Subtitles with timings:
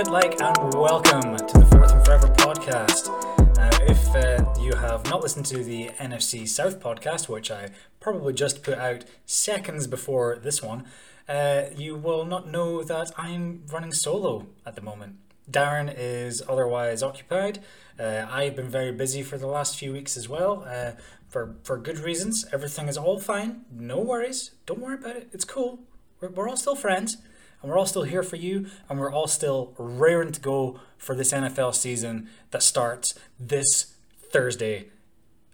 [0.00, 3.08] Kia ora, fit like, and welcome to the Fourth and Forever podcast.
[3.56, 8.32] Now, if uh, you have not listened to the NFC South podcast, which I probably
[8.32, 10.84] just put out seconds before this one,
[11.28, 15.16] uh, you will not know that I'm running solo at the moment.
[15.50, 17.58] Darren is otherwise occupied.
[17.98, 20.92] Uh, I've been very busy for the last few weeks as well, uh,
[21.28, 22.46] for for good reasons.
[22.52, 23.66] Everything is all fine.
[23.70, 24.52] No worries.
[24.64, 25.28] Don't worry about it.
[25.32, 25.80] It's cool.
[26.20, 27.18] We're, we're all still friends
[27.62, 31.14] and we're all still here for you, and we're all still raring to go for
[31.14, 33.94] this NFL season that starts this
[34.30, 34.88] Thursday,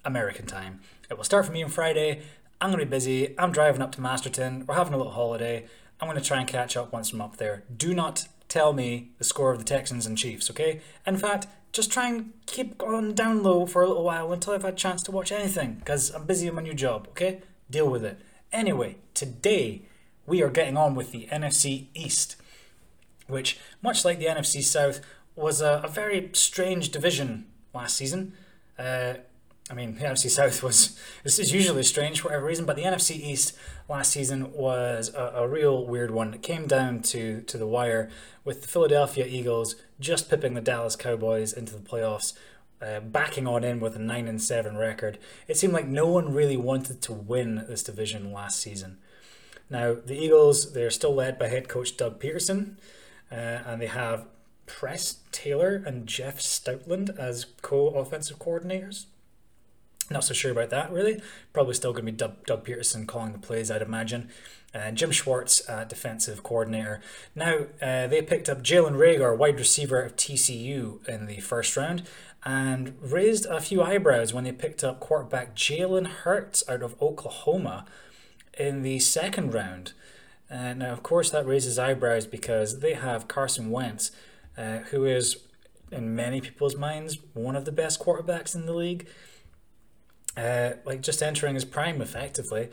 [0.04, 0.80] American time.
[1.10, 2.22] It will start for me on Friday.
[2.60, 3.38] I'm going to be busy.
[3.38, 4.64] I'm driving up to Masterton.
[4.66, 5.66] We're having a little holiday.
[6.00, 7.64] I'm going to try and catch up once I'm up there.
[7.74, 10.80] Do not tell me the score of the Texans and Chiefs, okay?
[11.06, 14.62] In fact, just try and keep on down low for a little while until I've
[14.62, 17.40] had a chance to watch anything, because I'm busy in my new job, okay?
[17.70, 18.20] Deal with it.
[18.52, 19.82] Anyway, today
[20.26, 22.36] we are getting on with the NFC East,
[23.26, 25.00] which, much like the NFC South,
[25.34, 28.32] was a, a very strange division last season.
[28.78, 29.14] Uh,
[29.68, 32.84] I mean, the NFC South was this is usually strange for whatever reason, but the
[32.84, 33.56] NFC East
[33.88, 36.34] last season was a, a, real weird one.
[36.34, 38.08] It came down to to the wire
[38.44, 42.34] with the Philadelphia Eagles just pipping the Dallas Cowboys into the playoffs,
[42.80, 45.18] uh, backing on in with a nine and seven record.
[45.48, 48.98] It seemed like no one really wanted to win this division last season.
[49.68, 52.76] Now, the Eagles, they're still led by head coach Doug Pederson,
[53.30, 54.26] uh, and they have
[54.66, 59.06] Press Taylor and Jeff Stoutland as co offensive coordinators.
[60.10, 61.20] Not so sure about that, really.
[61.52, 64.28] Probably still going to be Doug, Doug Pederson calling the plays, I'd imagine.
[64.72, 67.00] And uh, Jim Schwartz, uh, defensive coordinator.
[67.34, 72.02] Now, uh, they picked up Jalen Reagor, wide receiver of TCU, in the first round,
[72.44, 77.86] and raised a few eyebrows when they picked up quarterback Jalen Hurts out of Oklahoma
[78.56, 79.92] in the second round.
[80.50, 84.12] Uh, now, of course, that raises eyebrows because they have Carson Wentz,
[84.56, 85.38] uh, who is,
[85.90, 89.08] in many people's minds, one of the best quarterbacks in the league.
[90.36, 92.68] Uh, like just entering his prime effectively.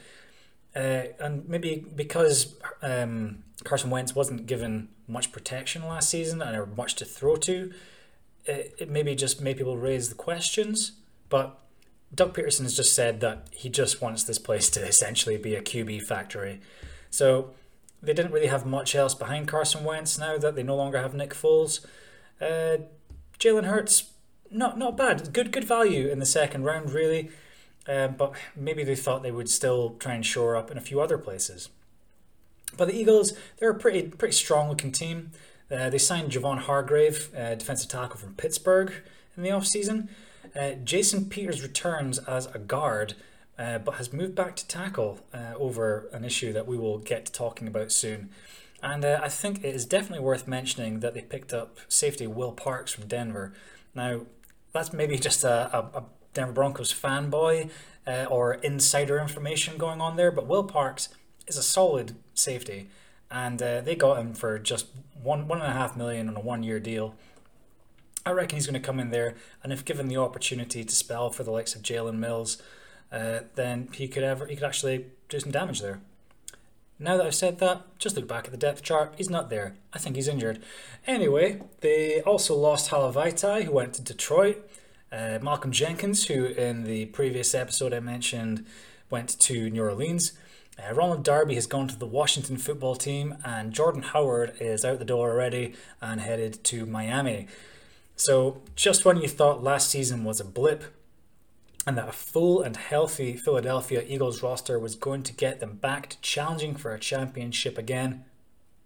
[0.75, 6.65] Uh, and maybe because um, Carson Wentz wasn't given much protection last season and or
[6.65, 7.71] much to throw to,
[8.45, 10.93] it, it maybe just made people raise the questions.
[11.29, 11.57] But
[12.13, 15.61] Doug Pederson has just said that he just wants this place to essentially be a
[15.61, 16.61] QB factory.
[17.09, 17.51] So
[18.01, 21.13] they didn't really have much else behind Carson Wentz now that they no longer have
[21.13, 21.85] Nick Foles.
[22.41, 22.77] Uh,
[23.39, 24.11] Jalen Hurts,
[24.51, 27.29] not not bad, good good value in the second round really,
[27.87, 31.01] uh, but maybe they thought they would still try and shore up in a few
[31.01, 31.69] other places.
[32.77, 35.31] But the Eagles, they're a pretty pretty strong looking team.
[35.71, 38.93] Uh, they signed Javon Hargrave, uh, defensive tackle from Pittsburgh,
[39.35, 40.09] in the offseason.
[40.59, 43.15] Uh, Jason Peters returns as a guard,
[43.57, 47.25] uh, but has moved back to tackle uh, over an issue that we will get
[47.25, 48.29] to talking about soon.
[48.81, 52.51] And uh, I think it is definitely worth mentioning that they picked up safety Will
[52.51, 53.53] Parks from Denver.
[53.95, 54.21] Now,
[54.73, 56.03] that's maybe just a, a, a
[56.33, 57.69] Denver Broncos fanboy
[58.05, 61.09] uh, or insider information going on there, but Will Parks
[61.47, 62.89] is a solid safety,
[63.31, 64.87] and uh, they got him for just
[65.21, 67.15] one one and a half million on a one year deal.
[68.25, 71.29] I reckon he's going to come in there, and if given the opportunity to spell
[71.29, 72.61] for the likes of Jalen Mills,
[73.11, 75.99] uh, then he could ever he could actually do some damage there.
[76.99, 79.15] Now that I've said that, just look back at the depth chart.
[79.17, 79.75] He's not there.
[79.91, 80.63] I think he's injured.
[81.05, 84.69] Anyway, they also lost Halavaitai, who went to Detroit.
[85.11, 88.65] Uh, Malcolm Jenkins, who in the previous episode I mentioned
[89.09, 90.31] went to New Orleans.
[90.79, 94.97] Uh, Ronald Darby has gone to the Washington football team, and Jordan Howard is out
[94.97, 97.47] the door already and headed to Miami.
[98.15, 100.83] So, just when you thought last season was a blip
[101.85, 106.09] and that a full and healthy Philadelphia Eagles roster was going to get them back
[106.09, 108.23] to challenging for a championship again,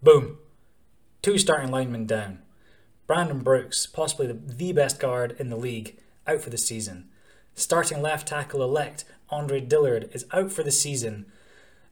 [0.01, 0.38] boom!
[1.21, 2.39] Two starting linemen down.
[3.06, 7.09] Brandon Brooks, possibly the, the best guard in the league, out for the season.
[7.56, 11.25] Starting left tackle elect Andre Dillard is out for the season.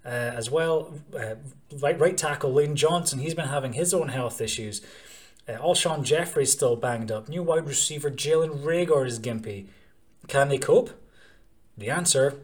[0.05, 1.35] Uh, as well, uh,
[1.81, 4.81] right, right tackle Lane Johnson, he's been having his own health issues.
[5.47, 7.29] Uh, Alshon Jeffery's still banged up.
[7.29, 9.67] New wide receiver Jalen Reagor is gimpy.
[10.27, 10.91] Can they cope?
[11.77, 12.39] The answer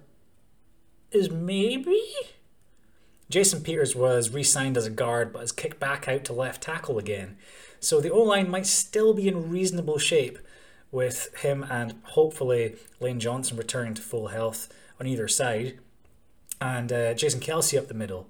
[1.12, 2.02] is maybe.
[3.30, 6.62] Jason Peters was re signed as a guard but is kicked back out to left
[6.62, 7.38] tackle again.
[7.80, 10.38] So the O line might still be in reasonable shape
[10.92, 14.68] with him and hopefully Lane Johnson returning to full health
[15.00, 15.80] on either side
[16.60, 18.28] and uh, Jason Kelce up the middle.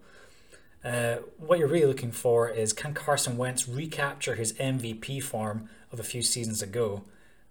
[0.84, 6.00] Uh, what you're really looking for is can Carson Wentz recapture his MVP form of
[6.00, 7.04] a few seasons ago?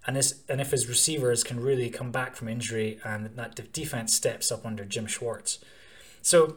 [0.07, 4.15] And, this, and if his receivers can really come back from injury and that defense
[4.15, 5.59] steps up under Jim Schwartz.
[6.23, 6.57] So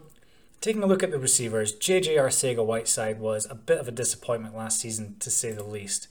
[0.62, 4.56] taking a look at the receivers, JJ Arcega Whiteside was a bit of a disappointment
[4.56, 6.08] last season, to say the least.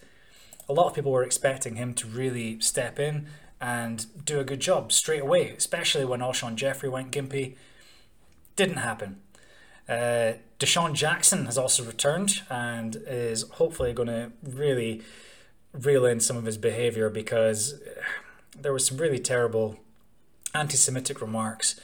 [0.68, 3.26] A lot of people were expecting him to really step in
[3.60, 7.56] and do a good job straight away, especially when Alshon Jeffery went gimpy.
[8.56, 9.20] Didn't happen.
[9.88, 10.32] Uh,
[10.62, 15.02] DeSean Jackson has also returned and is hopefully going to really
[15.72, 17.80] reel in some of his behavior because
[18.56, 19.80] there was some really terrible
[20.54, 21.80] anti-Semitic remarks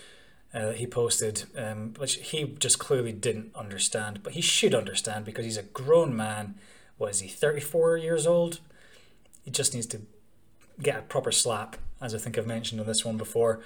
[0.54, 4.22] uh, he posted, um, which he just clearly didn't understand.
[4.22, 6.54] But he should understand because he's a grown man.
[6.98, 8.60] What is he, 34 years old?
[9.42, 10.02] He just needs to
[10.80, 13.60] get a proper slap, as I think I've mentioned on this one before.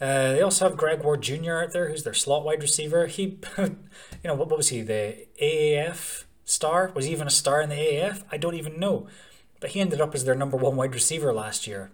[0.00, 1.54] Uh, they also have Greg Ward Jr.
[1.54, 3.06] out there, who's their slot wide receiver.
[3.06, 3.76] He, you
[4.24, 6.90] know, what, what was he, the AAF star?
[6.94, 8.22] Was he even a star in the AAF?
[8.30, 9.06] I don't even know.
[9.60, 11.92] But he ended up as their number one wide receiver last year.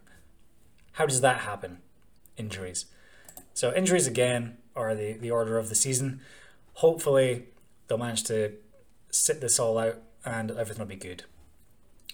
[0.92, 1.78] How does that happen?
[2.36, 2.86] Injuries.
[3.54, 6.20] So injuries again are the, the order of the season.
[6.74, 7.44] Hopefully
[7.86, 8.54] they'll manage to
[9.10, 11.24] sit this all out and everything will be good.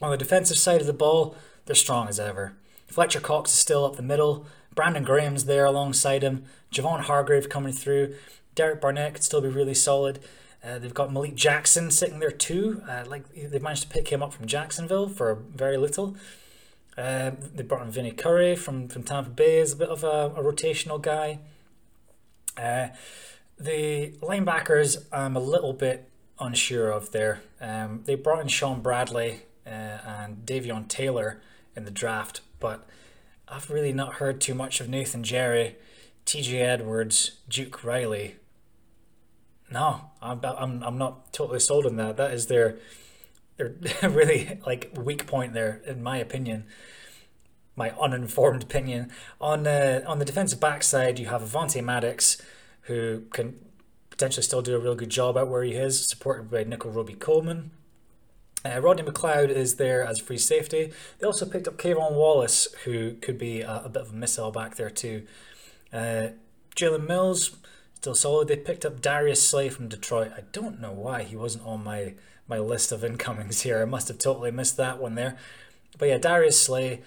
[0.03, 2.57] On the defensive side of the ball, they're strong as ever.
[2.87, 4.47] Fletcher Cox is still up the middle.
[4.75, 6.45] Brandon Graham's there alongside him.
[6.73, 8.15] Javon Hargrave coming through.
[8.55, 10.19] Derek Barnett could still be really solid.
[10.65, 12.83] Uh, they've got Malik Jackson sitting there too.
[12.89, 16.17] Uh, like they've managed to pick him up from Jacksonville for very little.
[16.97, 20.33] Uh, they brought in Vinny Curry from, from Tampa Bay as a bit of a,
[20.35, 21.39] a rotational guy.
[22.57, 22.89] Uh,
[23.59, 26.09] the linebackers, I'm a little bit
[26.41, 27.43] unsure of there.
[27.61, 31.41] Um, they brought in Shaun Bradley uh, and Davion Taylor
[31.75, 32.89] in the draft, but
[33.49, 35.77] I've really not heard too much of Nathan Gerry,
[36.25, 38.37] TJ Edwards, Duke Riley.
[39.71, 42.17] No, I'm, I'm, I'm not totally sold on that.
[42.17, 42.79] That is their
[43.57, 43.75] they're
[44.11, 46.65] really like weak point there, in my opinion.
[47.75, 49.11] My uninformed opinion
[49.41, 52.41] on the on the defensive backside, you have Avonte Maddox,
[52.83, 53.59] who can
[54.09, 57.71] potentially still do a real good job out where he is, supported by Nickell Robey-Coleman.
[58.67, 60.93] Uh, Rodney McLeod is there as free safety.
[61.19, 64.51] They also picked up K'Von Wallace, who could be a, a bit of a missile
[64.51, 65.27] back there too.
[65.93, 66.29] Uh,
[66.75, 67.57] Jalen Mills,
[67.95, 68.49] still solid.
[68.49, 70.33] They picked up Darius Slay from Detroit.
[70.37, 72.15] I don't know why he wasn't on my
[72.49, 73.81] my list of incomings here.
[73.81, 75.37] I must have totally missed that one there.
[75.99, 77.03] But yeah, Darius Slay,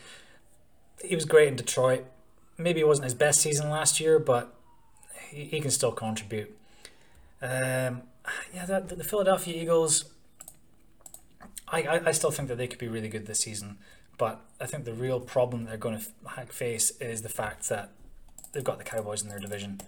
[1.04, 2.06] he was great in Detroit.
[2.58, 4.54] Maybe it wasn't his best season last year, but
[5.30, 6.56] he, he can still contribute.
[7.42, 8.02] Um,
[8.54, 10.06] yeah, the Philadelphia Eagles,
[11.72, 13.78] I, I, still think that they could be really good this season.
[14.18, 17.92] But I think the real problem they're going to face is the fact that
[18.52, 19.82] they've got the Cowboys in their division.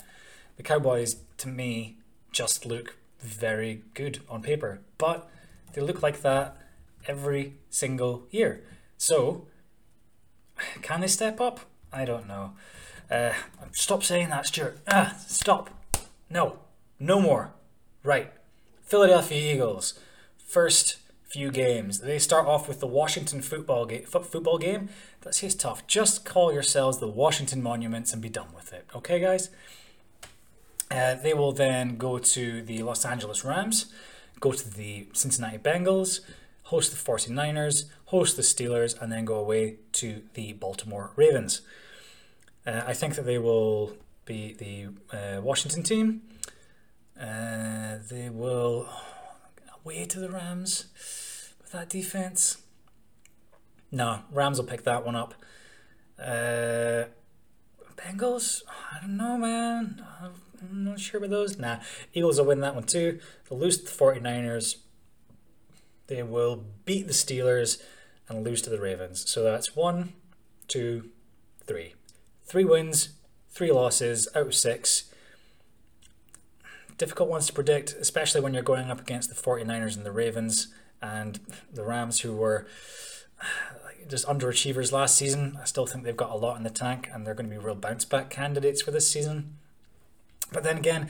[0.58, 1.98] The Cowboys, to me,
[2.32, 4.80] just look very good on paper.
[4.98, 5.30] But
[5.74, 6.58] they look like that
[7.08, 8.64] every single year.
[8.98, 9.48] So,
[10.82, 11.62] can they step up?
[11.92, 12.54] I don't know.
[13.10, 13.34] Uh,
[13.74, 14.80] stop saying that, Stuart.
[14.88, 15.70] Ah, stop.
[16.30, 16.60] No,
[17.00, 17.52] no more.
[18.04, 18.32] Right.
[18.84, 20.00] Philadelphia Eagles.
[20.38, 20.98] First
[21.32, 22.00] few games.
[22.00, 24.04] They start off with the Washington football game.
[24.04, 24.90] Football game.
[25.22, 25.86] That's just tough.
[25.88, 28.86] Just call yourselves the Washington Monuments and be done with it.
[28.96, 29.50] Okay, guys.
[30.90, 33.94] Uh, they will then go to the Los Angeles Rams
[34.42, 36.20] go to the Cincinnati Bengals,
[36.64, 41.62] host the 49ers, host the Steelers, and then go away to the Baltimore Ravens.
[42.68, 43.94] Uh, I think that they will
[44.26, 46.24] be the uh, Washington team.
[47.20, 48.90] Uh, they will
[49.84, 50.86] away to the Rams
[51.62, 52.58] with that defense.
[53.92, 55.34] No, Rams will pick that one up.
[56.20, 57.06] Uh,
[57.96, 60.04] Bengals, I don't know, man.
[60.62, 61.58] I'm not sure about those.
[61.58, 61.80] Nah,
[62.14, 63.20] Eagles will win that one too.
[63.50, 64.78] They'll lose to the 49ers.
[66.08, 67.82] They will beat the Steelers
[68.28, 69.30] and lose to the Ravens.
[69.30, 70.14] So that's one,
[70.68, 71.10] two,
[71.66, 71.96] three.
[72.44, 73.10] Three wins,
[73.50, 75.11] three losses out of six.
[77.02, 80.68] Difficult ones to predict, especially when you're going up against the 49ers and the Ravens
[81.02, 81.40] and
[81.74, 82.68] the Rams, who were
[84.08, 85.58] just underachievers last season.
[85.60, 87.58] I still think they've got a lot in the tank and they're going to be
[87.58, 89.56] real bounce back candidates for this season.
[90.52, 91.10] But then again,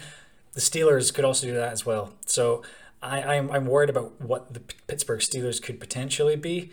[0.54, 2.14] the Steelers could also do that as well.
[2.26, 2.64] So
[3.04, 6.72] I, I'm, I'm worried about what the Pittsburgh Steelers could potentially be.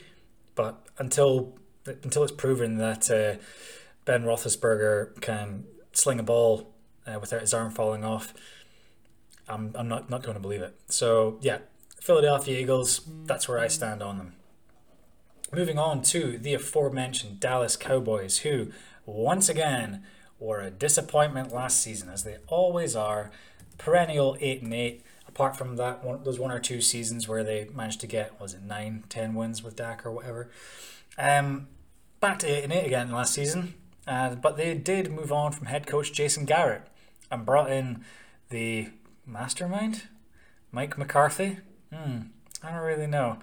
[0.54, 3.42] But until until it's proven that uh,
[4.04, 6.72] Ben Roethlisberger can sling a ball
[7.04, 8.32] uh, without his arm falling off,
[9.48, 10.76] I'm, I'm not, not going to believe it.
[10.88, 11.58] So, yeah,
[12.00, 14.32] Philadelphia Eagles, that's where I stand on them.
[15.52, 18.68] Moving on to the aforementioned Dallas Cowboys, who
[19.06, 20.04] once again
[20.38, 23.30] were a disappointment last season, as they always are.
[23.78, 25.02] Perennial eight and eight.
[25.26, 28.54] Apart from that, one, those one or two seasons where they managed to get was
[28.54, 30.50] it nine, ten wins with Dak or whatever.
[31.16, 31.68] Um,
[32.20, 33.74] back to eight and eight again last season,
[34.06, 36.82] uh, but they did move on from head coach Jason Garrett
[37.30, 38.04] and brought in
[38.50, 38.88] the
[39.28, 40.04] mastermind?
[40.72, 41.58] Mike McCarthy?
[41.92, 42.18] Hmm,
[42.62, 43.38] I don't really know.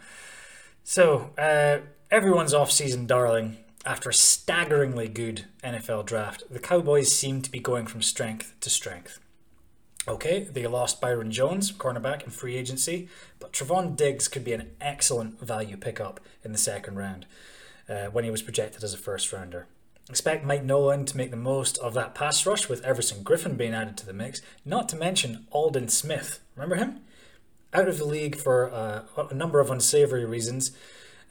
[0.84, 1.80] So, uh,
[2.12, 3.58] everyone's off-season darling.
[3.86, 8.70] After a staggeringly good NFL draft, the Cowboys seem to be going from strength to
[8.70, 9.20] strength.
[10.08, 13.08] Okay, they lost Byron Jones, cornerback, in free agency,
[13.39, 17.25] but Trevon Diggs could be an excellent value pickup in the second round
[17.89, 19.68] uh, when he was projected as a first rounder.
[20.09, 23.74] Expect Mike Nolan to make the most of that pass rush with Everson Griffen being
[23.74, 26.39] added to the mix, not to mention Aldon Smith.
[26.55, 27.01] Remember him?
[27.74, 30.71] Out of the league for uh, a number of unsavory reasons.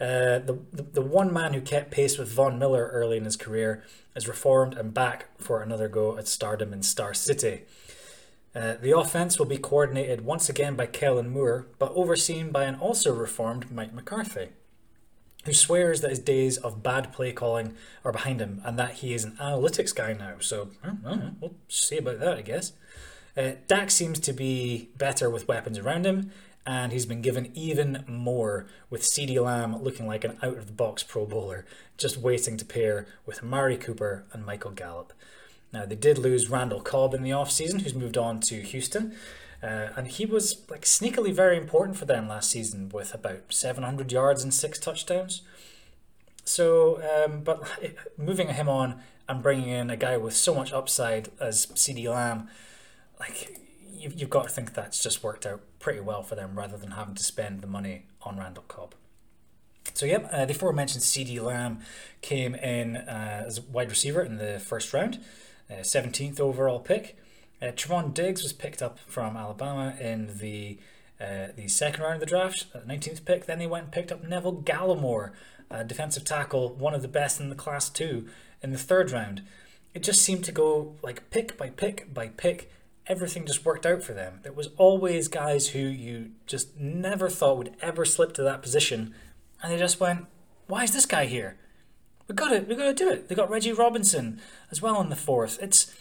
[0.00, 3.36] Uh, the, the, the one man who kept pace with Von Miller early in his
[3.36, 3.84] career
[4.16, 7.62] is reformed and back for another go at stardom in Star City.
[8.54, 12.74] Uh, the offense will be coordinated once again by Kellen Moore, but overseen by an
[12.76, 14.50] also reformed Mike McCarthy,
[15.44, 17.74] who swears that his days of bad play calling
[18.04, 20.34] are behind him and that he is an analytics guy now.
[20.40, 20.70] So,
[21.40, 22.72] we'll see about that, I guess.
[23.36, 26.30] Uh, Dak seems to be better with weapons around him,
[26.66, 30.72] and he's been given even more with CeeDee Lamb looking like an out of the
[30.72, 31.66] box Pro Bowler,
[31.98, 35.12] just waiting to pair with Amari Cooper and Michael Gallup.
[35.72, 39.16] Now, they did lose Randall Cobb in the offseason, who's moved on to Houston.
[39.64, 44.12] Uh, and he was like sneakily very important for them last season with about 700
[44.12, 45.40] yards and six touchdowns.
[46.44, 47.66] So, um, but
[48.18, 52.48] moving him on and bringing in a guy with so much upside as CeeDee Lamb,
[53.18, 53.58] like
[53.90, 56.90] you've, you've got to think that's just worked out pretty well for them rather than
[56.90, 58.94] having to spend the money on Randall Cobb.
[59.94, 61.80] So, yep, uh, the aforementioned CeeDee Lamb
[62.20, 65.20] came in uh, as wide receiver in the first round.
[65.70, 67.16] 17th uh, overall pick.
[67.64, 70.78] Uh, Diggs was picked up from Alabama in the
[71.20, 73.46] uh, the second round of the draft, 19th pick.
[73.46, 75.30] Then they went and picked up Neville Gallimore,
[75.70, 78.28] a defensive tackle, one of the best in the class too,
[78.62, 79.42] in the third round.
[79.94, 82.70] It just seemed to go like pick by pick by pick.
[83.06, 84.40] Everything just worked out for them.
[84.42, 89.14] There was always guys who you just never thought would ever slip to that position,
[89.62, 90.26] and they just went,
[90.66, 91.56] "Why is this guy here?"
[92.26, 92.66] We got it.
[92.66, 93.28] We got to do it.
[93.28, 94.40] They got Reggie Robinson
[94.70, 95.58] as well in the fourth.
[95.62, 95.94] It's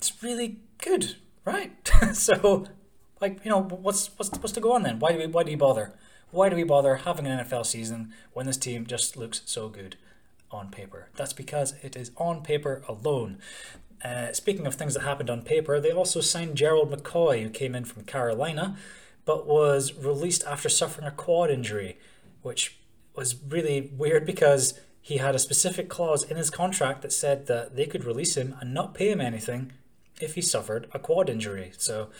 [0.00, 1.72] it's really good, right?
[2.14, 2.64] so,
[3.20, 4.98] like you know, what's what's what's to go on then?
[4.98, 5.92] Why do we why do we bother?
[6.30, 9.96] Why do we bother having an NFL season when this team just looks so good
[10.50, 11.10] on paper?
[11.16, 13.40] That's because it is on paper alone.
[14.02, 17.74] Uh, speaking of things that happened on paper, they also signed Gerald McCoy, who came
[17.74, 18.78] in from Carolina,
[19.26, 21.98] but was released after suffering a quad injury,
[22.40, 22.78] which
[23.14, 27.76] was really weird because he had a specific clause in his contract that said that
[27.76, 29.72] they could release him and not pay him anything
[30.22, 31.72] if he suffered a quad injury.
[31.76, 32.10] So,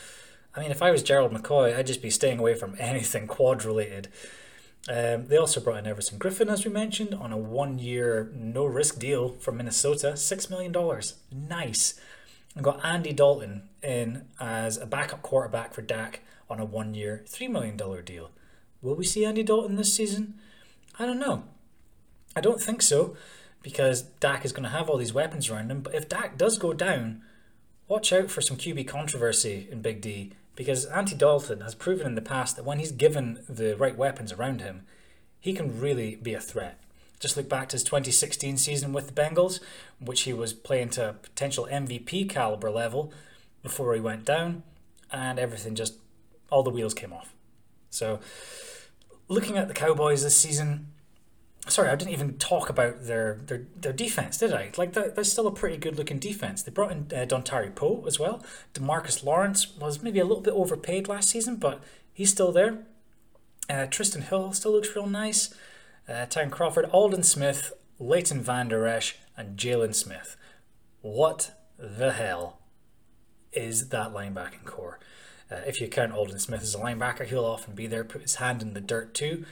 [0.54, 3.64] I mean, if I was Gerald McCoy, I'd just be staying away from anything quad
[3.64, 4.08] related.
[4.88, 8.64] Um, they also brought in Everson Griffen, as we mentioned, on a one year no
[8.64, 10.74] risk deal from Minnesota, $6 million.
[11.30, 12.00] Nice.
[12.54, 17.24] And got Andy Dalton in as a backup quarterback for Dak on a one year,
[17.28, 18.30] $3 million deal.
[18.82, 20.34] Will we see Andy Dalton this season?
[20.98, 21.44] I don't know.
[22.34, 23.16] I don't think so,
[23.62, 25.80] because Dak is going to have all these weapons around him.
[25.80, 27.22] But if Dak does go down,
[27.90, 32.14] watch out for some QB controversy in Big D, because Andy Dalton has proven in
[32.14, 34.86] the past that when he's given the right weapons around him,
[35.40, 36.80] he can really be a threat.
[37.18, 39.58] Just look back to his 2016 season with the Bengals,
[39.98, 43.12] which he was playing to a potential MVP caliber level
[43.60, 44.62] before he went down,
[45.10, 45.94] and everything just,
[46.48, 47.34] all the wheels came off.
[47.90, 48.20] So,
[49.26, 50.92] looking at the Cowboys this season,
[51.68, 54.70] sorry, I didn't even talk about their their, their defense, did I?
[54.76, 56.62] Like, they're, still a pretty good looking defense.
[56.62, 58.42] They brought in uh, Dontari Poe as well.
[58.74, 62.84] Demarcus Lawrence was maybe a little bit overpaid last season, but he's still there.
[63.68, 65.54] Uh, Trysten Hill still looks real nice.
[66.08, 70.36] Uh, Tyrone Crawford, Aldon Smith, Leighton Vander Esch, and Jaylon Smith.
[71.02, 72.58] What the hell
[73.52, 74.98] is that linebacking core?
[75.50, 78.36] Uh, if you count Aldon Smith as a linebacker, he'll often be there, put his
[78.36, 79.44] hand in the dirt too.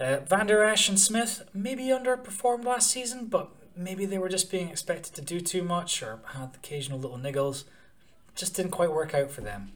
[0.00, 4.68] Uh, Vander Esch and Smith maybe underperformed last season, but maybe they were just being
[4.68, 7.64] expected to do too much or had occasional little niggles.
[8.34, 9.72] Just didn't quite work out for them.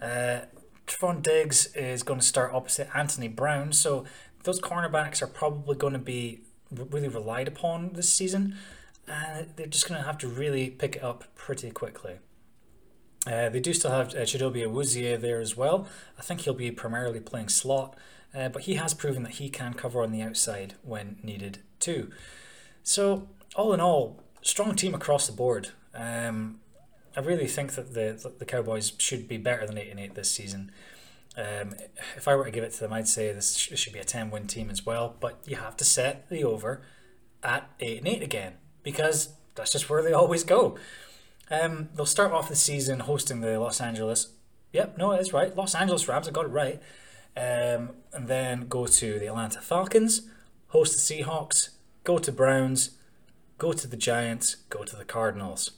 [0.00, 0.40] Uh,
[0.86, 4.04] Trevon Diggs is going to start opposite Anthony Brown, so
[4.44, 8.56] those cornerbacks are probably going to be really relied upon this season,
[9.06, 12.18] and they're just going to have to really pick it up pretty quickly.
[13.26, 15.86] Uh, they do still have uh, Chidobe Awuzie there as well.
[16.18, 17.96] I think he'll be primarily playing slot,
[18.34, 22.10] uh, but he has proven that he can cover on the outside when needed too.
[22.82, 25.70] So, all in all, strong team across the board.
[25.94, 26.60] Um,
[27.16, 30.30] I really think that the the Cowboys should be better than eight and eight this
[30.30, 30.70] season.
[31.36, 31.74] Um,
[32.16, 34.30] if I were to give it to them, I'd say this should be a ten
[34.30, 35.16] win team as well.
[35.18, 36.82] But you have to set the over
[37.42, 40.78] at eight and eight again because that's just where they always go.
[41.50, 44.28] Um, they'll start off the season hosting the Los Angeles.
[44.72, 45.56] Yep, no, it's right.
[45.56, 46.28] Los Angeles Rams.
[46.28, 46.80] I got it right.
[47.36, 50.22] Um, and then go to the Atlanta Falcons,
[50.68, 51.70] host the Seahawks,
[52.04, 52.98] go to Browns,
[53.58, 55.70] go to the Giants, go to the Cardinals.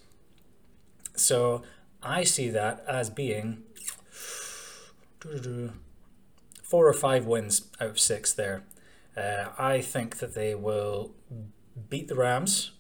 [1.15, 1.63] So
[2.03, 3.63] I see that as being
[6.63, 8.65] four or five wins out of six there.
[9.17, 11.13] Uh, I think that they will
[11.91, 12.73] beat the Rams,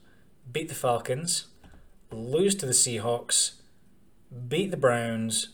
[0.50, 1.46] beat the Falcons,
[2.10, 3.52] lose to the Seahawks,
[4.48, 5.50] beat the Browns,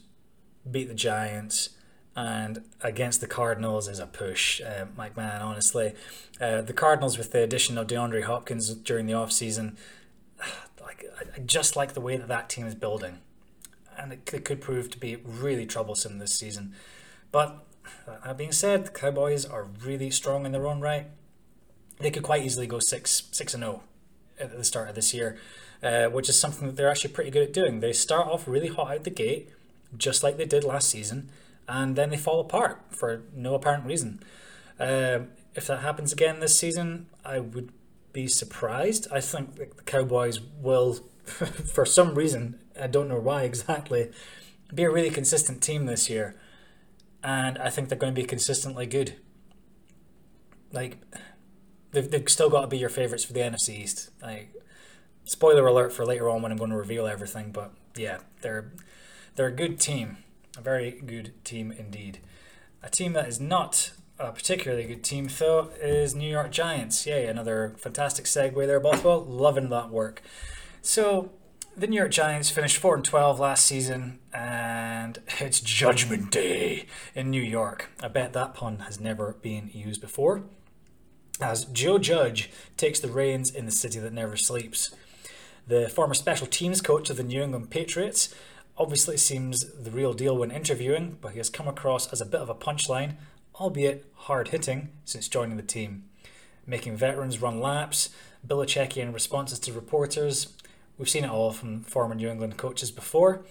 [0.70, 1.70] beat the Giants,
[2.18, 4.60] and against the Cardinals is a push.
[4.60, 5.94] Uh, Mike Man, honestly,
[6.40, 9.76] uh, the Cardinals with the addition of DeAndre Hopkins during the offseason,
[10.80, 11.04] like
[11.36, 13.18] I just like the way that that team is building,
[13.96, 16.74] and it, it could prove to be really troublesome this season.
[17.30, 17.64] But
[18.24, 21.06] that being said, the Cowboys are really strong in their own right.
[22.00, 25.14] They could quite easily go six six and zero oh at the start of this
[25.14, 25.38] year,
[25.84, 27.78] uh, which is something that they're actually pretty good at doing.
[27.78, 29.50] They start off really hot out the gate,
[29.96, 31.30] just like they did last season,
[31.68, 34.20] and then they fall apart for no apparent reason.
[34.80, 35.20] Uh,
[35.54, 37.72] if that happens again this season, I would
[38.12, 39.06] be surprised.
[39.12, 44.10] I think the Cowboys will, for some reason, I don't know why exactly,
[44.74, 46.34] be a really consistent team this year
[47.22, 49.16] and I think they're going to be consistently good.
[50.72, 50.98] Like,
[51.92, 54.10] they've, they've still got to be your favourites for the NFC East.
[54.22, 54.54] Like,
[55.24, 58.72] spoiler alert for later on when I'm going to reveal everything, but yeah, they're
[59.34, 60.18] they're a good team,
[60.58, 62.18] a very good team indeed.
[62.82, 67.06] A team that is not a particularly good team, though, is New York Giants.
[67.06, 69.24] Yay, another fantastic segue there, Bothwell.
[69.24, 70.20] Loving that work.
[70.82, 71.30] So,
[71.76, 77.30] the New York Giants finished 4 and 12 last season, and it's Judgment Day in
[77.30, 77.90] New York.
[78.00, 80.42] I bet that pun has never been used before.
[81.40, 84.92] As Joe Judge takes the reins in the city that never sleeps.
[85.68, 88.34] The former special teams coach of the New England Patriots
[88.78, 92.40] obviously seems the real deal when interviewing, but he has come across as a bit
[92.40, 93.16] of a punchline,
[93.56, 96.04] albeit hard hitting, since joining the team.
[96.66, 98.10] Making veterans run laps,
[98.46, 100.48] Belichickian responses to reporters,
[100.98, 103.44] We've seen it all from former New England coaches before,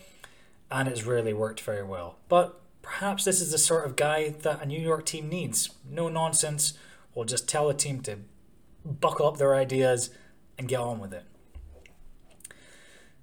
[0.70, 2.18] and it's rarely worked very well.
[2.28, 5.70] But perhaps this is the sort of guy that a New York team needs.
[5.90, 6.74] No nonsense,
[7.16, 8.20] will just tell a team to
[8.86, 10.12] buckle up their ideas
[10.58, 11.24] and get on with it.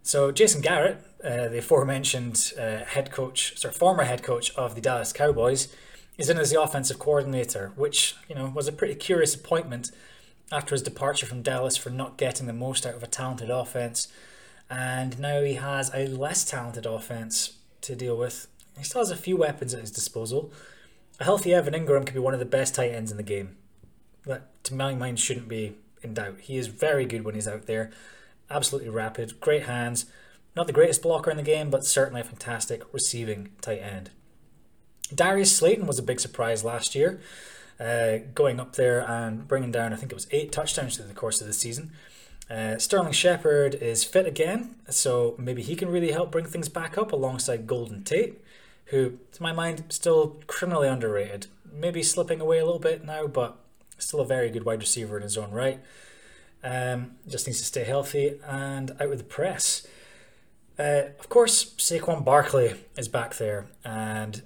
[0.02, 4.80] So Jason Garrett, uh, the aforementioned uh, head coach, sorry, former head coach of the
[4.80, 5.68] Dallas Cowboys,
[6.18, 9.90] is in as the offensive coordinator, which you know was a pretty curious appointment
[10.52, 14.08] after his departure from Dallas for not getting the most out of a talented offense.
[14.70, 18.46] And now he has a less talented offense to deal with.
[18.76, 20.52] He still has a few weapons at his disposal.
[21.20, 23.56] A healthy Evan Engram could be one of the best tight ends in the game.
[24.26, 26.40] That, to my mind, shouldn't be in doubt.
[26.40, 27.90] He is very good when he's out there.
[28.50, 30.06] Absolutely rapid, great hands.
[30.56, 34.10] Not the greatest blocker in the game, but certainly a fantastic receiving tight end.
[35.14, 37.20] Darius Slayton was a big surprise last year
[37.80, 41.14] uh, going up there and bringing down, I think it was eight touchdowns through the
[41.14, 41.92] course of the season.
[42.48, 46.98] Uh, Sterling Shepard is fit again, so maybe he can really help bring things back
[46.98, 48.40] up alongside Golden Tate,
[48.86, 51.46] who, to my mind, still criminally underrated.
[51.72, 53.56] Maybe slipping away a little bit now, but
[53.98, 55.80] still a very good wide receiver in his own right.
[56.62, 59.86] Um, just needs to stay healthy and out with the press.
[60.78, 64.42] Uh, of course, Saquon Barkley is back there, and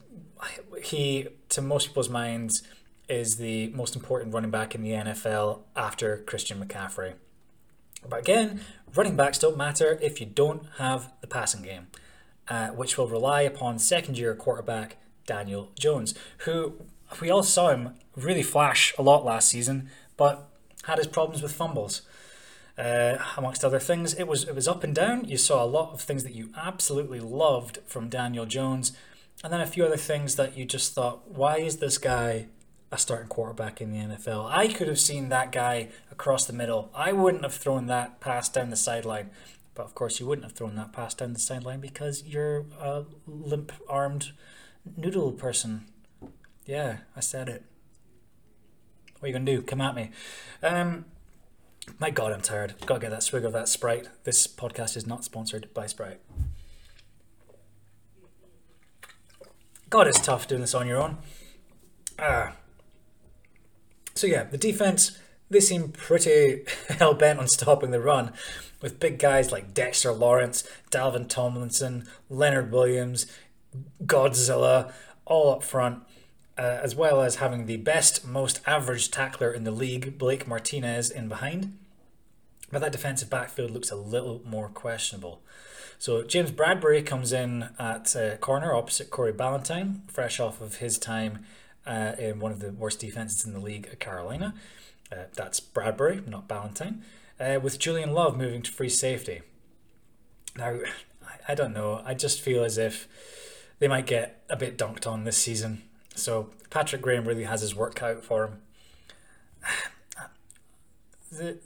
[0.83, 2.62] he, to most people's minds,
[3.09, 7.14] is the most important running back in the NFL after Christian McCaffrey.
[8.07, 8.61] But again,
[8.95, 11.88] running backs don't matter if you don't have the passing game,
[12.49, 16.75] uh, which will rely upon second year quarterback Daniel Jones, who
[17.21, 20.49] we all saw him really flash a lot last season, but
[20.85, 22.03] had his problems with fumbles.
[22.79, 25.25] Uh, amongst other things, it was it was up and down.
[25.25, 28.93] You saw a lot of things that you absolutely loved from Daniel Jones,
[29.43, 32.47] and then a few other things that you just thought, why is this guy
[32.91, 34.51] a starting quarterback in the NFL.
[34.51, 36.91] I could have seen that guy across the middle.
[36.95, 39.31] I wouldn't have thrown that pass down the sideline.
[39.75, 43.05] But of course, you wouldn't have thrown that pass down the sideline because you're a
[43.27, 44.33] limp armed
[44.97, 45.87] noodle person.
[46.67, 47.64] Yeah, I said it.
[49.19, 49.62] What are you going to do?
[49.62, 50.11] Come at me.
[50.62, 51.05] Um,
[51.98, 52.74] my God, I'm tired.
[52.87, 54.09] Gotta get that swig of that Sprite.
[54.24, 56.20] This podcast is not sponsored by Sprite.
[59.90, 61.18] God, it's tough doing this on your own.
[62.18, 62.53] Ah.
[64.14, 65.18] So yeah, the defense
[65.51, 68.33] they seem pretty hell bent on stopping the run,
[68.83, 73.27] with big guys like Dexter Lawrence, Dalvin Tomlinson, Leonard Williams,
[74.05, 74.92] Godzilla,
[75.24, 76.03] all up front,
[76.59, 81.11] uh, as well as having the best, most average tackler in the league, Blake Martinez,
[81.11, 81.79] in behind.
[82.73, 85.40] But that defensive backfield looks a little more questionable.
[85.99, 90.99] So James Bradberry comes in at uh, corner opposite Corey Ballentine, fresh off of his
[90.99, 91.44] time
[91.87, 94.55] uh, in one of the worst defenses in the league at Carolina.
[95.11, 97.01] Uh, that's Bradberry, not Ballentine.
[97.40, 99.42] Uh, with Julian Love moving to free safety.
[100.57, 100.79] Now,
[101.25, 102.03] I, I don't know.
[102.05, 103.09] I just feel as if
[103.79, 105.83] they might get a bit dunked on this season.
[106.18, 108.59] So Patrick Graham really has his work out for him.
[111.31, 111.59] The,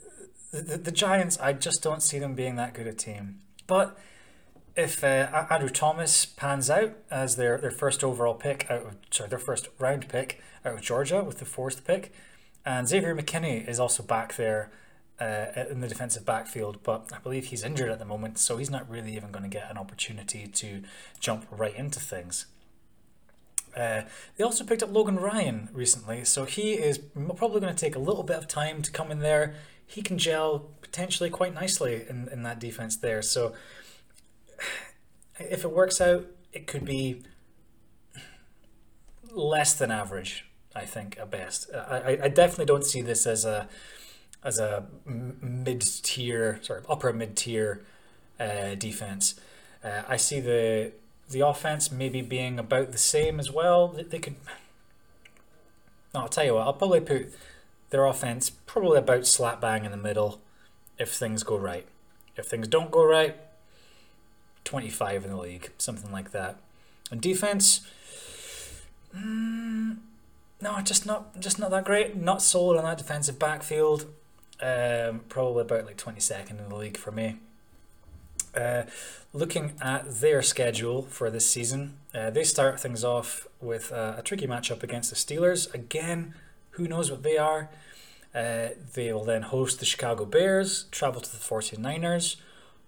[0.51, 3.39] the, the Giants, I just don't see them being that good a team.
[3.65, 3.97] But
[4.75, 9.29] if uh, Andrew Thomas pans out as their, their first overall pick out of sorry
[9.29, 12.11] their first round pick out of Georgia with the fourth pick,
[12.65, 14.71] and Xavier McKinney is also back there
[15.19, 18.71] uh, in the defensive backfield, but I believe he's injured at the moment, so he's
[18.71, 20.81] not really even going to get an opportunity to
[21.19, 22.47] jump right into things.
[23.75, 24.03] Uh,
[24.37, 26.99] they also picked up Logan Ryan recently, so he is
[27.35, 29.55] probably going to take a little bit of time to come in there.
[29.85, 33.21] He can gel potentially quite nicely in, in that defense there.
[33.21, 33.53] So
[35.39, 37.23] if it works out, it could be
[39.31, 40.45] less than average.
[40.75, 41.69] I think at best.
[41.73, 43.67] I, I definitely don't see this as a
[44.43, 47.85] as a mid tier, sorry, upper mid tier
[48.39, 49.39] uh, defense.
[49.83, 50.93] Uh, I see the
[51.29, 53.87] the offense maybe being about the same as well.
[53.87, 54.35] They, could.
[56.13, 56.67] No, I'll tell you what.
[56.67, 57.33] I'll probably put
[57.89, 60.41] their offense probably about slap bang in the middle,
[60.97, 61.85] if things go right.
[62.35, 63.35] If things don't go right,
[64.63, 66.57] twenty five in the league, something like that.
[67.11, 67.81] And defense.
[69.15, 69.97] Mm,
[70.61, 72.15] no, just not just not that great.
[72.15, 74.07] Not sold on that defensive backfield.
[74.61, 77.37] Um, probably about like twenty second in the league for me.
[78.55, 78.83] Uh,
[79.33, 84.21] looking at their schedule for this season, uh, they start things off with uh, a
[84.21, 85.73] tricky matchup against the Steelers.
[85.73, 86.35] Again,
[86.71, 87.69] who knows what they are?
[88.33, 92.37] Uh, they will then host the Chicago Bears, travel to the 49ers,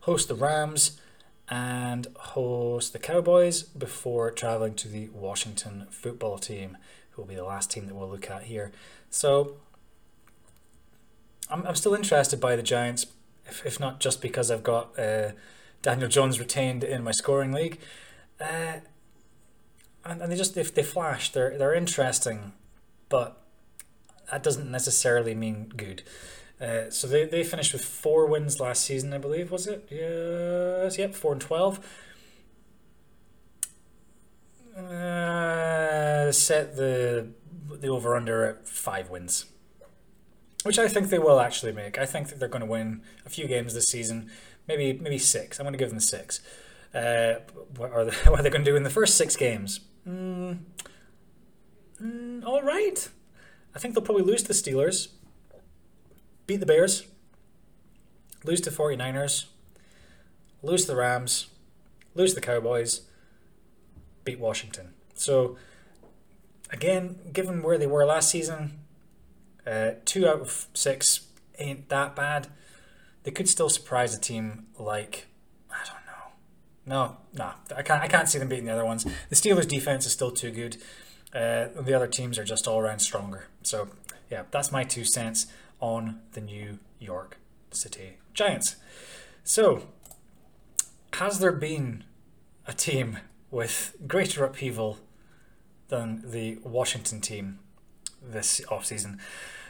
[0.01, 0.99] host the Rams,
[1.47, 6.77] and host the Cowboys before traveling to the Washington football team,
[7.11, 8.71] who will be the last team that we'll look at here.
[9.11, 9.57] So
[11.49, 13.05] I'm, I'm still interested by the Giants,
[13.47, 15.31] if, if not just because I've got uh,
[15.81, 17.79] Daniel Jones retained in my scoring league.
[18.39, 18.79] Uh,
[20.03, 21.31] and, and they just they, they flash.
[21.31, 22.53] They're they're interesting,
[23.09, 23.41] but
[24.31, 26.03] that doesn't necessarily mean good.
[26.59, 29.87] Uh, so they, they finished with four wins last season, I believe, was it?
[29.91, 31.79] Yes, yep, four and twelve.
[34.77, 37.29] Uh, set the
[37.69, 39.45] the over under at five wins
[40.65, 41.99] which I think they will actually make.
[41.99, 44.31] I think that they're going to win a few games this season,
[44.67, 45.59] maybe maybe six.
[45.59, 46.41] I'm going to give them six.
[46.91, 47.35] Uh,
[47.77, 49.81] what are they, what are they going to do in the first six games?
[50.09, 50.57] Mm,
[52.01, 53.07] mm, all right.
[53.75, 55.09] I think they'll probably lose to the Steelers,
[56.47, 57.05] beat the Bears,
[58.43, 59.45] lose to 49ers,
[60.63, 61.47] lose to the Rams,
[62.15, 63.01] lose to the Cowboys,
[64.23, 64.93] beat Washington.
[65.13, 65.57] So,
[66.71, 68.79] again, given where they were last season,
[69.65, 72.47] uh, two out of six ain't that bad.
[73.23, 75.27] They could still surprise a team like
[75.71, 76.95] I don't know.
[76.95, 78.01] No, no, I can't.
[78.01, 79.03] I can't see them beating the other ones.
[79.03, 80.77] The Steelers' defense is still too good.
[81.33, 83.47] Uh, the other teams are just all around stronger.
[83.63, 83.89] So
[84.29, 85.47] yeah, that's my two cents
[85.79, 87.37] on the New York
[87.71, 88.75] City Giants.
[89.43, 89.87] So,
[91.13, 92.03] has there been
[92.67, 93.19] a team
[93.51, 94.97] with greater upheaval
[95.89, 97.59] than the Washington team
[98.31, 99.19] this offseason?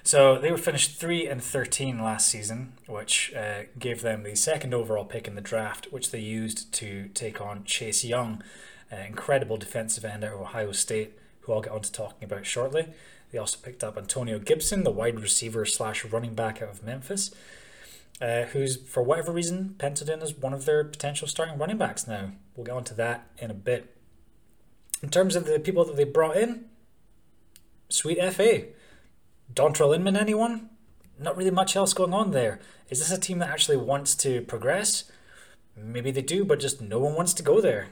[0.03, 4.73] So they were finished three and thirteen last season, which uh, gave them the second
[4.73, 8.43] overall pick in the draft, which they used to take on Chase Young,
[8.91, 12.45] an incredible defensive end out of Ohio State, who I'll get on to talking about
[12.45, 12.87] shortly.
[13.31, 17.31] They also picked up Antonio Gibson, the wide receiver slash running back out of Memphis,
[18.21, 22.07] uh, who's for whatever reason penciled in as one of their potential starting running backs
[22.07, 22.33] now.
[22.55, 23.97] We'll get on to that in a bit.
[25.01, 26.65] In terms of the people that they brought in,
[27.89, 28.63] sweet FA.
[29.53, 30.69] Dontrelle Inman, anyone?
[31.19, 32.59] Not really much else going on there.
[32.89, 35.09] Is this a team that actually wants to progress?
[35.77, 37.87] Maybe they do, but just no one wants to go there.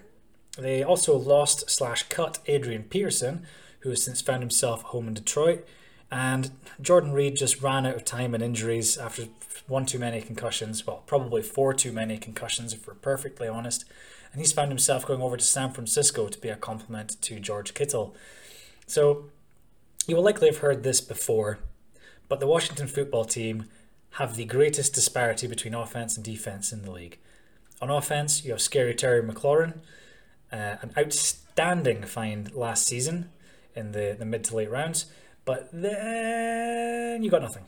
[0.58, 3.45] They also lost slash cut Adrian Peterson,
[3.79, 5.65] who has since found himself home in Detroit.
[6.12, 9.23] And Jordan Reed just ran out of time and injuries after
[9.67, 10.86] one too many concussions.
[10.86, 13.86] Well, probably four too many concussions, if we're perfectly honest.
[14.32, 17.73] And he's found himself going over to San Francisco to be a complement to George
[17.73, 18.15] Kittle.
[18.86, 19.25] So
[20.07, 21.59] you will likely have heard this before,
[22.27, 23.65] but the Washington football team
[24.11, 27.17] have the greatest disparity between offense and defense in the league.
[27.81, 29.79] On offense, you have scary Terry McLaurin,
[30.51, 33.29] uh, an outstanding find last season
[33.75, 35.05] in the, the mid to late rounds,
[35.45, 37.65] but then you got nothing.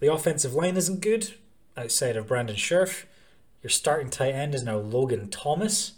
[0.00, 1.34] The offensive line isn't good
[1.76, 3.04] outside of Brandon Scherff.
[3.62, 5.92] Your Your starting tight end is now Logan Thomas.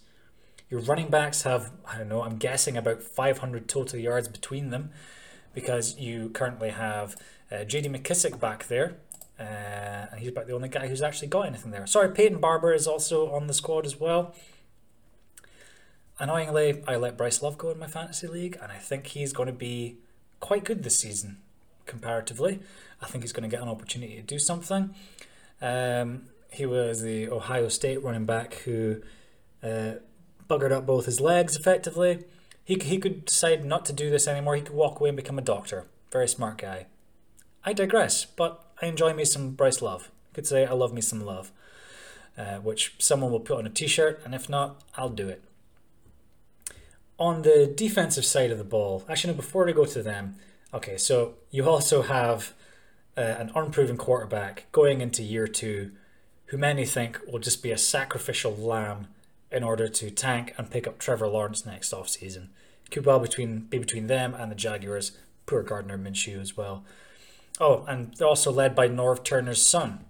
[0.69, 4.91] Your running backs have, I don't know, I'm guessing about 500 total yards between them
[5.55, 7.17] because you currently have
[7.51, 8.97] uh, JD McKissic back there.
[9.39, 11.87] Uh, and he's about the only guy who's actually got anything there.
[11.87, 14.35] Sorry, Peyton Barber is also on the squad as well.
[16.19, 19.47] Annoyingly, I let Bryce Love go in my fantasy league, and I think he's going
[19.47, 19.97] to be
[20.41, 21.39] quite good this season
[21.87, 22.61] comparatively.
[23.01, 24.95] I think he's going to get an opportunity to do something.
[25.63, 29.01] Um, he was the Ohio State running back who
[29.63, 29.93] uh,
[30.49, 32.25] buggered up both his legs effectively.
[32.71, 34.55] He, he could decide not to do this anymore.
[34.55, 35.87] He could walk away and become a doctor.
[36.13, 36.87] Very smart guy.
[37.65, 40.09] I digress, but I enjoy me some Bryce Love.
[40.31, 41.51] I could say I love me some love,
[42.39, 45.43] uh, which someone will put on a t shirt, and if not, I'll do it.
[47.19, 50.37] On the defensive side of the ball, actually, no, before we go to them,
[50.73, 52.55] okay, so you also have
[53.19, 55.91] uh, an unproven quarterback going into year two
[56.47, 59.09] who many think will just be a sacrificial lamb
[59.51, 62.47] in order to tank and pick up Trevor Lawrence next offseason.
[62.91, 65.13] Could well between be between them and the Jaguars.
[65.47, 66.85] Poor Gardner Minshew as well.
[67.61, 70.05] Oh, and they're also led by Norv Turner's son,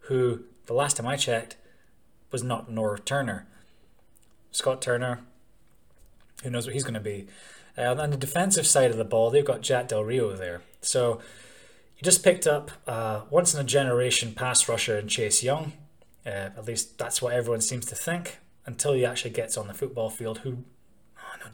[0.00, 1.56] who the last time I checked
[2.30, 3.46] was not Norv Turner.
[4.50, 5.20] Scott Turner,
[6.42, 7.26] who knows what he's going to be.
[7.76, 10.62] Uh, on the defensive side of the ball, they've got Jack Del Rio there.
[10.80, 11.20] So
[11.98, 15.72] you just picked up uh, once in a generation pass rusher in Chase Young.
[16.24, 19.74] Uh, at least that's what everyone seems to think until he actually gets on the
[19.74, 20.38] football field.
[20.38, 20.64] Who,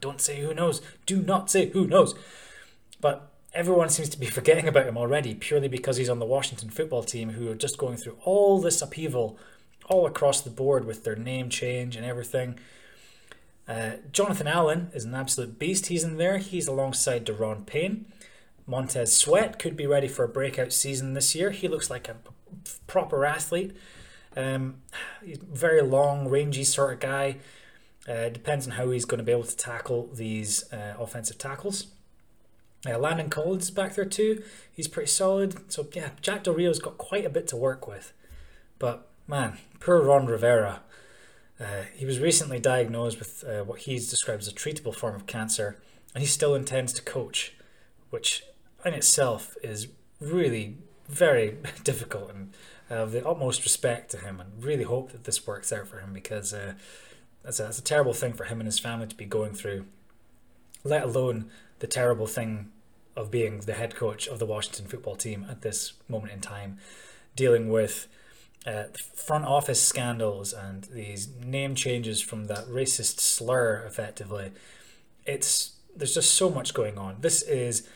[0.01, 0.83] don't say who knows.
[1.07, 2.15] Do not say who knows.
[3.01, 6.71] But everyone seems to be forgetting about him already purely because he's on the Washington
[6.71, 9.39] football team who are just going through all this upheaval
[9.87, 12.59] all across the board with their name change and everything.
[13.69, 15.87] Uh, Jonathan Allen is an absolute beast.
[15.87, 16.39] He's in there.
[16.39, 18.07] He's alongside Da'Ron Payne.
[18.67, 21.51] Montez Sweat could be ready for a breakout season this year.
[21.51, 22.17] He looks like a
[22.87, 23.77] proper athlete.
[24.37, 24.77] Um,
[25.25, 27.37] he's very long, rangy sort of guy.
[28.09, 31.87] Uh, depends on how he's going to be able to tackle these uh, offensive tackles.
[32.85, 34.43] Uh, Landon Collins back there too.
[34.73, 35.71] He's pretty solid.
[35.71, 38.13] So yeah, Jack Del Rio's got quite a bit to work with.
[38.79, 40.81] But man, poor Ron Rivera.
[41.61, 45.27] Uh, he was recently diagnosed with uh, what he's described as a treatable form of
[45.27, 45.79] cancer,
[46.13, 47.55] and he still intends to coach,
[48.11, 48.43] which
[48.85, 49.87] in itself is
[50.21, 52.31] really very difficult.
[52.31, 52.53] And
[52.91, 56.01] I have the utmost respect to him, and really hope that this works out for
[56.01, 56.75] him because uh,
[57.43, 59.87] that's, a, that's a terrible thing for him and his family to be going through.
[60.85, 62.71] Let alone the terrible thing
[63.17, 66.79] of being the head coach of the Washington football team at this moment in time,
[67.37, 68.09] dealing with
[68.67, 74.53] uh, front office scandals and these name changes from that racist slur, effectively.
[75.27, 77.17] It's there's just so much going on.
[77.21, 77.87] This is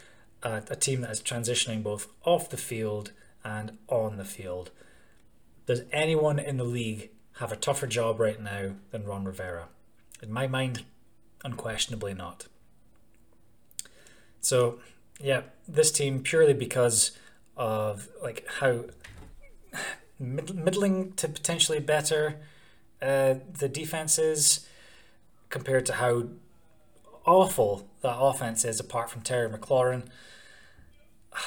[0.42, 3.12] a, a team that is transitioning both off the field
[3.44, 4.70] and on the field.
[5.66, 9.68] Does anyone in the league have a tougher job right now than Ron Rivera?
[10.22, 10.84] In my mind,
[11.44, 12.46] unquestionably not.
[14.40, 14.78] So,
[15.20, 17.12] yeah, this team purely because
[17.56, 18.84] of like how
[20.18, 22.36] middling to potentially better
[23.02, 24.66] uh, the defense is
[25.50, 26.24] compared to how
[27.24, 30.04] awful that offense is apart from Terry McLaurin.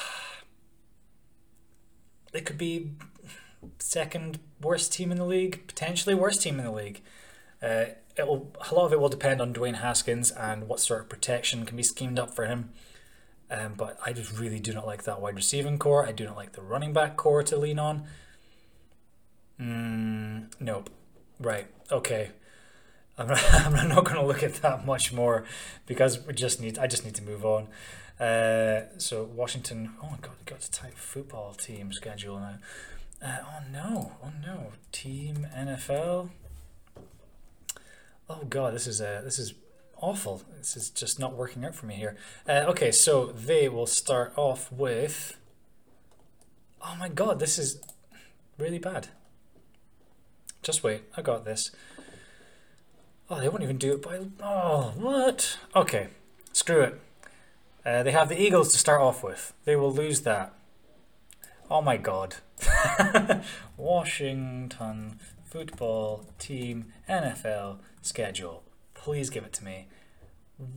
[2.32, 2.92] It could be
[3.78, 7.02] second worst team in the league, potentially worst team in the league.
[7.62, 11.00] Uh, it will a lot of it will depend on Dwayne Haskins and what sort
[11.00, 12.70] of protection can be schemed up for him.
[13.50, 16.06] Um, but I just really do not like that wide receiving core.
[16.06, 18.04] I do not like the running back core to lean on.
[19.60, 20.88] Mm, nope.
[21.40, 21.66] Right.
[21.90, 22.30] Okay.
[23.18, 25.44] I'm not, I'm not going to look at that much more
[25.86, 26.78] because we just need.
[26.78, 27.68] I just need to move on.
[28.24, 29.94] Uh, so Washington.
[30.02, 32.58] Oh my God, got to type football team schedule now.
[33.22, 34.12] Uh, oh no!
[34.24, 34.72] Oh no!
[34.92, 36.30] Team NFL.
[38.28, 39.54] Oh God, this is uh, this is
[39.98, 40.42] awful.
[40.56, 42.16] This is just not working out for me here.
[42.48, 45.36] Uh, okay, so they will start off with.
[46.82, 47.80] Oh my God, this is
[48.58, 49.08] really bad.
[50.62, 51.70] Just wait, I got this.
[53.28, 54.20] Oh, they won't even do it by.
[54.42, 55.58] Oh, what?
[55.76, 56.08] Okay,
[56.52, 57.00] screw it.
[57.84, 59.52] Uh, they have the Eagles to start off with.
[59.64, 60.52] They will lose that.
[61.70, 62.36] Oh my god.
[63.76, 68.62] Washington football team NFL schedule.
[68.94, 69.88] Please give it to me.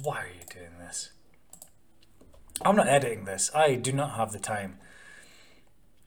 [0.01, 1.11] Why are you doing this?
[2.61, 3.51] I'm not editing this.
[3.53, 4.77] I do not have the time.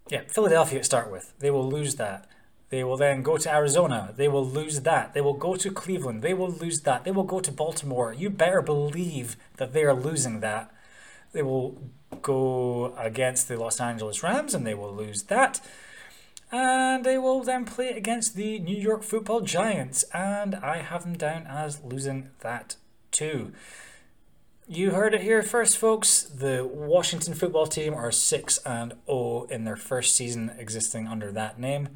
[0.09, 1.33] Yeah, Philadelphia to start with.
[1.39, 2.27] They will lose that.
[2.69, 4.13] They will then go to Arizona.
[4.17, 5.15] They will lose that.
[5.15, 6.23] They will go to Cleveland.
[6.23, 7.05] They will lose that.
[7.05, 8.13] They will go to Baltimore.
[8.13, 10.73] You better believe that they are losing that.
[11.33, 11.79] They will
[12.23, 15.61] go against the Los Angeles Rams and they will lose that.
[16.53, 21.17] And they will then play against the New York Football Giants, and I have them
[21.17, 22.77] down as losing that
[23.11, 23.53] too.
[24.69, 26.23] You heard it here first, folks.
[26.23, 31.61] The Washington football team are 6 and 0 in their first season existing under that
[31.61, 31.91] name.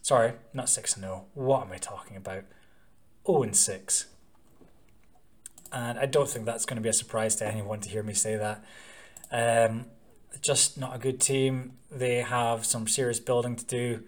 [0.00, 1.26] Sorry, not 6 and 0.
[1.34, 2.44] What am I talking about?
[3.26, 4.06] 0 and 6.
[5.70, 8.14] And I don't think that's going to be a surprise to anyone to hear me
[8.14, 8.64] say that.
[9.30, 9.86] Um,
[10.40, 11.72] just not a good team.
[11.90, 14.02] They have some serious building to do.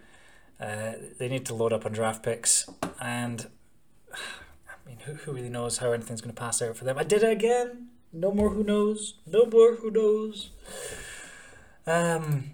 [0.61, 2.69] Uh, they need to load up on draft picks,
[3.01, 3.49] and
[4.13, 6.99] I mean, who, who really knows how anything's going to pass out for them?
[6.99, 7.89] I did it again.
[8.13, 9.15] No more who knows.
[9.27, 10.51] No more who knows.
[11.87, 12.53] Um,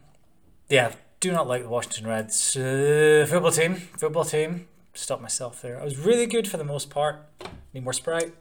[0.68, 3.74] yeah, do not like the Washington Reds uh, football team.
[3.74, 4.68] Football team.
[4.94, 5.78] Stop myself there.
[5.78, 7.26] I was really good for the most part.
[7.74, 8.34] Need more Sprite.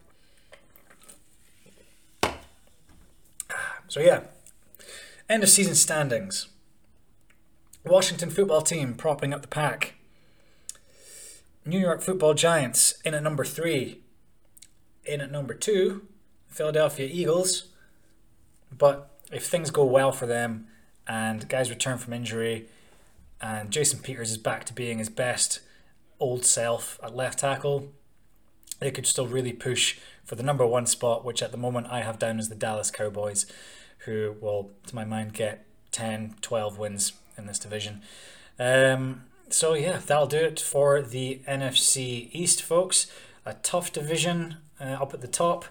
[3.88, 4.20] So yeah,
[5.30, 6.48] End of season standings.
[7.86, 9.94] Washington football team propping up the pack.
[11.64, 14.00] New York football giants in at number three.
[15.04, 16.08] In at number two,
[16.48, 17.68] Philadelphia Eagles.
[18.76, 20.66] But if things go well for them
[21.06, 22.66] and guys return from injury
[23.40, 25.60] and Jason Peters is back to being his best
[26.18, 27.92] old self at left tackle,
[28.80, 32.00] they could still really push for the number one spot, which at the moment I
[32.00, 33.46] have down as the Dallas Cowboys
[34.04, 38.02] who will, to my mind, get 10, 12 wins in this division.
[38.58, 43.10] Um, so, yeah, that'll do it for the NFC East, folks.
[43.44, 45.64] A tough division uh, up at the top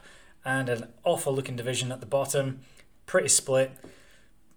[0.44, 2.62] and an awful looking division at the bottom.
[3.06, 3.72] Pretty split.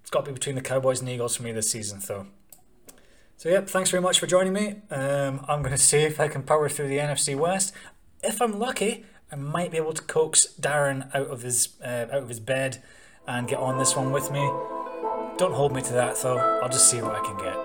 [0.01, 2.27] It's got to be between the Cowboys and Eagles for me this season, though.
[3.37, 4.77] So, yep, thanks very much for joining me.
[4.91, 7.73] Um, I'm going to see if I can power through the NFC West.
[8.23, 12.23] If I'm lucky, I might be able to coax Darren out of his uh, out
[12.23, 12.83] of his bed
[13.27, 14.41] and get on this one with me.
[15.39, 17.57] Don't hold me to that though, I'll just see what I can get.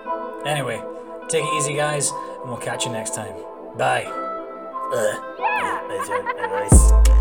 [0.46, 0.82] Anyway,
[1.28, 3.34] take it easy, guys, and we'll catch you next time.
[3.76, 4.04] Bye.
[4.90, 5.24] Uh,